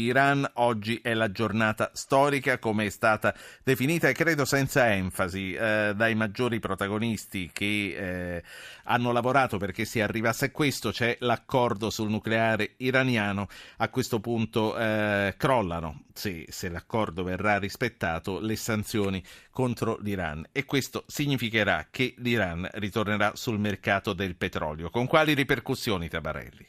[0.00, 5.92] Iran oggi è la giornata storica come è stata definita e credo senza enfasi eh,
[5.94, 7.94] dai maggiori protagonisti che
[8.36, 8.42] eh,
[8.84, 14.76] hanno lavorato perché si arrivasse a questo, c'è l'accordo sul nucleare iraniano, a questo punto
[14.76, 22.14] eh, crollano, se, se l'accordo verrà rispettato, le sanzioni contro l'Iran e questo significherà che
[22.18, 24.90] l'Iran ritornerà sul mercato del petrolio.
[24.90, 26.66] Con quali ripercussioni, Tabarelli?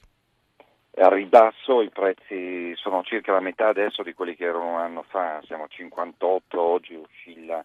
[0.96, 5.04] A ribasso, i prezzi sono circa la metà adesso di quelli che erano un anno
[5.04, 7.64] fa, siamo a 58, oggi oscilla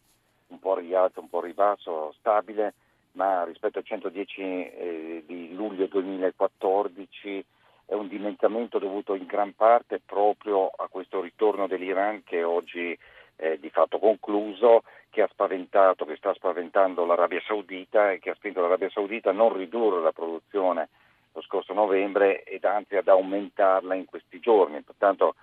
[0.48, 2.75] un po' a rialto, un po' a ribasso, stabile,
[3.12, 7.45] ma rispetto al 110 eh, di luglio 2014
[7.87, 12.97] è un dimezzamento dovuto in gran parte proprio a questo ritorno dell'Iran che oggi
[13.34, 18.34] è di fatto concluso, che ha spaventato, che sta spaventando l'Arabia Saudita e che ha
[18.34, 20.89] spinto l'Arabia Saudita a non ridurre la produzione
[21.37, 24.81] lo scorso novembre ed anzi ad aumentarla in questi giorni.
[24.81, 25.35] Pertanto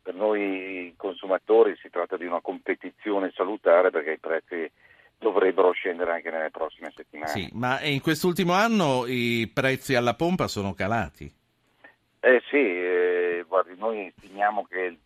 [0.00, 4.70] per noi consumatori si tratta di una competizione salutare perché i prezzi
[5.18, 7.30] dovrebbero scendere anche nelle prossime settimane.
[7.30, 11.30] Sì, ma in quest'ultimo anno i prezzi alla pompa sono calati?
[12.20, 14.98] Eh sì, eh, guardi, noi stimiamo che il,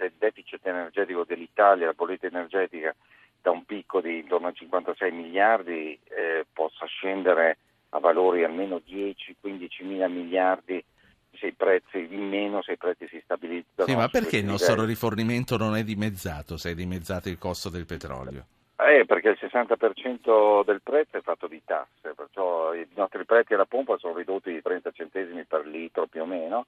[0.00, 2.94] il deficit energetico dell'Italia, la politica energetica,
[3.42, 7.58] da un picco di intorno a 56 miliardi eh, possa scendere
[7.94, 10.84] a valori almeno 10-15 mila miliardi
[11.32, 13.88] se i prezzi in meno, se i prezzi si stabilizzano.
[13.88, 14.90] Sì, ma perché il nostro livelli.
[14.90, 18.46] rifornimento non è dimezzato se è dimezzato il costo del petrolio?
[18.76, 23.66] Eh, perché il 60% del prezzo è fatto di tasse, perciò i nostri prezzi alla
[23.66, 26.66] pompa sono ridotti di 30 centesimi per litro più o meno,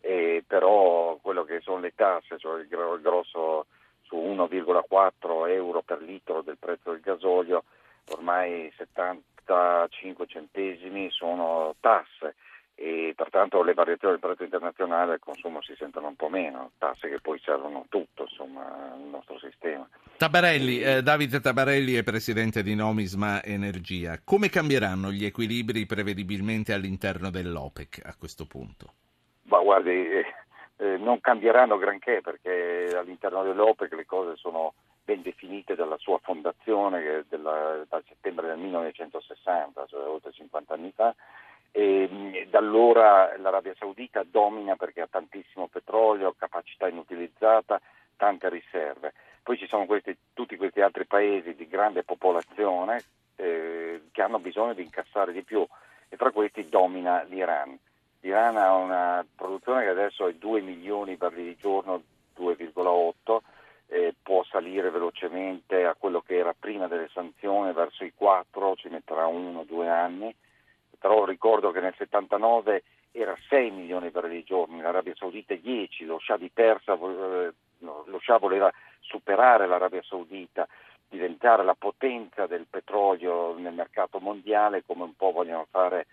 [0.00, 2.68] e però quello che sono le tasse, cioè il
[3.00, 3.66] grosso
[4.02, 7.64] su 1,4 euro per litro del prezzo del gasolio,
[8.10, 12.34] ormai 70 75 centesimi sono tasse
[12.74, 17.08] e pertanto le variazioni del prezzo internazionale al consumo si sentono un po' meno, tasse
[17.08, 19.88] che poi servono tutto insomma, il nostro sistema.
[20.16, 24.20] Tabarelli, eh, Davide Tabarelli è presidente di Nomisma Energia.
[24.22, 28.92] Come cambieranno gli equilibri prevedibilmente all'interno dell'OPEC a questo punto?
[29.44, 30.26] Ma guardi, eh,
[30.76, 34.74] eh, non cambieranno granché perché all'interno dell'OPEC le cose sono
[35.08, 41.14] ben definite dalla sua fondazione della, dal settembre del 1960, cioè oltre 50 anni fa,
[41.72, 47.80] e da allora l'Arabia Saudita domina perché ha tantissimo petrolio, capacità inutilizzata,
[48.18, 49.14] tante riserve.
[49.42, 53.02] Poi ci sono questi, tutti questi altri paesi di grande popolazione
[53.36, 55.66] eh, che hanno bisogno di incassare di più
[56.10, 57.78] e tra questi domina l'Iran.
[58.20, 62.02] L'Iran ha una produzione che adesso è 2 milioni di barili al giorno,
[62.36, 63.40] 2,8 eh, può
[64.58, 69.60] salire velocemente a quello che era prima delle sanzioni, verso i 4, ci metterà uno
[69.60, 70.34] o due anni,
[70.98, 72.82] però ricordo che nel 79
[73.12, 78.20] era 6 milioni per i giorni, l'Arabia Saudita 10, lo Shah di Persia, eh, lo
[78.20, 80.66] Shah voleva superare l'Arabia Saudita,
[81.08, 86.06] diventare la potenza del petrolio nel mercato mondiale come un po' vogliono fare,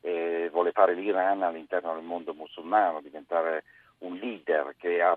[0.00, 3.62] eh, vuole fare l'Iran all'interno del mondo musulmano, diventare
[3.98, 5.16] un leader che ha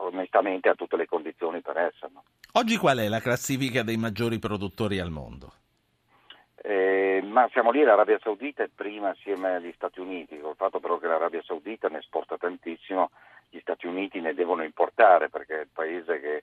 [0.00, 2.22] onestamente ha tutte le condizioni per esserlo.
[2.52, 5.52] Oggi qual è la classifica dei maggiori produttori al mondo?
[6.60, 10.98] Eh, ma siamo lì, l'Arabia Saudita è prima assieme agli Stati Uniti, col fatto però
[10.98, 13.10] che l'Arabia Saudita ne esporta tantissimo,
[13.48, 16.42] gli Stati Uniti ne devono importare perché è il paese che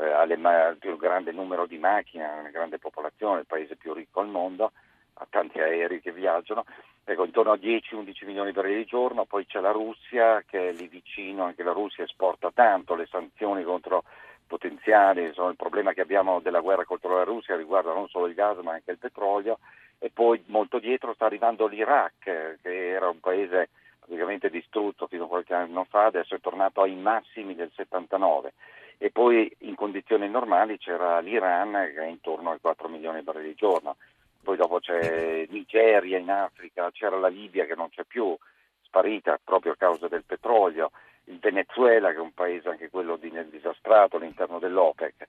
[0.00, 4.20] eh, ha il più grande numero di macchine, una grande popolazione, il paese più ricco
[4.20, 4.72] al mondo,
[5.14, 6.64] ha tanti aerei che viaggiano,
[7.04, 10.72] ecco, intorno a 10-11 milioni di barili al giorno, poi c'è la Russia che è
[10.72, 14.04] lì vicino, anche la Russia esporta tanto, le sanzioni contro
[14.46, 18.34] potenziali, insomma, il problema che abbiamo della guerra contro la Russia riguarda non solo il
[18.34, 19.58] gas ma anche il petrolio
[19.98, 23.68] e poi molto dietro sta arrivando l'Iraq che era un paese
[24.00, 28.52] praticamente distrutto fino a qualche anno fa, adesso è tornato ai massimi del 79
[28.98, 33.48] e poi in condizioni normali c'era l'Iran che è intorno ai 4 milioni di barili
[33.48, 33.96] al giorno
[34.42, 38.36] poi dopo c'è Nigeria in Africa, c'era la Libia che non c'è più,
[38.82, 40.90] sparita proprio a causa del petrolio,
[41.24, 45.26] il Venezuela che è un paese anche quello di, disastrato all'interno dell'OPEC.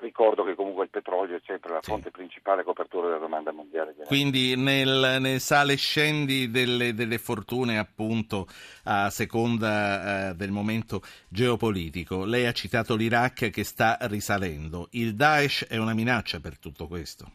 [0.00, 2.10] Ricordo che comunque il petrolio è sempre la fonte sì.
[2.12, 3.96] principale copertura della domanda mondiale.
[4.06, 8.46] Quindi nel, nel sale scendi delle, delle, fortune appunto
[8.84, 12.24] a seconda eh, del momento geopolitico.
[12.24, 14.86] Lei ha citato l'Iraq che sta risalendo.
[14.92, 17.32] Il Daesh è una minaccia per tutto questo?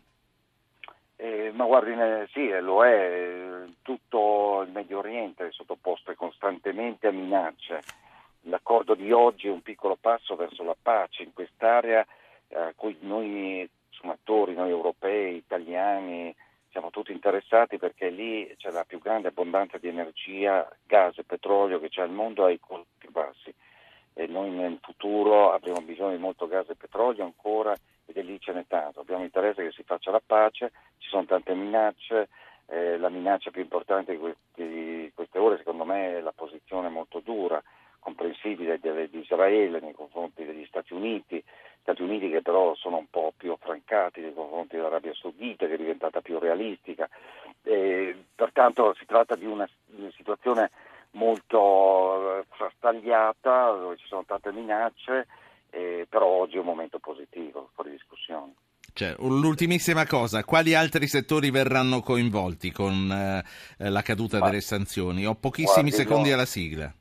[1.53, 1.93] Ma guardi,
[2.31, 7.81] sì, lo è, tutto il Medio Oriente è sottoposto costantemente a minacce.
[8.47, 12.05] L'accordo di oggi è un piccolo passo verso la pace in quest'area
[12.53, 13.67] a cui noi
[14.03, 16.35] consumatori, noi europei, italiani,
[16.69, 21.79] siamo tutti interessati perché lì c'è la più grande abbondanza di energia, gas e petrolio
[21.79, 23.53] che c'è al mondo ai costi bassi.
[24.13, 27.75] E noi nel futuro avremo bisogno di molto gas e petrolio ancora
[28.05, 28.99] ed è lì ce n'è tanto.
[28.99, 32.29] Abbiamo interesse che si faccia la pace, ci sono tante minacce,
[32.67, 36.89] eh, la minaccia più importante di, questi, di queste ore secondo me è la posizione
[36.89, 37.61] molto dura,
[37.99, 41.41] comprensibile di Israele nei confronti degli Stati Uniti,
[41.81, 45.77] Stati Uniti che però sono un po' più affrancati nei confronti dell'Arabia Saudita che è
[45.77, 47.09] diventata più realistica.
[47.63, 50.71] E, pertanto si tratta di una, di una situazione
[51.13, 55.27] molto eh, frastagliata dove ci sono tante minacce,
[55.71, 58.53] eh, però oggi è un momento positivo, fuori discussione.
[58.93, 65.25] Cioè, l'ultimissima cosa, quali altri settori verranno coinvolti con eh, la caduta Ma, delle sanzioni?
[65.25, 66.35] Ho pochissimi guardi, secondi no.
[66.35, 66.93] alla sigla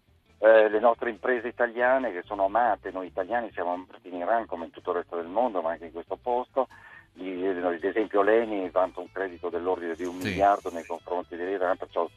[0.43, 4.65] eh, le nostre imprese italiane che sono amate, noi italiani siamo amati in Iran come
[4.65, 6.67] in tutto il resto del mondo, ma anche in questo posto.
[7.15, 10.31] Ad esempio Leni vanta un credito dell'ordine di un sì.
[10.31, 12.09] miliardo nei confronti dell'Iran, perciò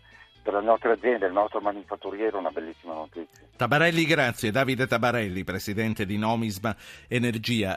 [0.45, 3.47] per le nostre aziende, il nostro manifatturiero, una bellissima notizia.
[3.57, 4.51] Tabarelli, grazie.
[4.51, 6.75] Davide Tabarelli, presidente di Nomisma
[7.07, 7.73] Energia.